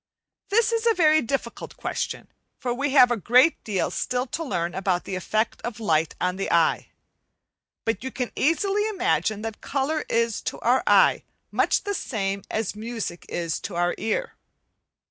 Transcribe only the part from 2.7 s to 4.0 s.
we have a great deal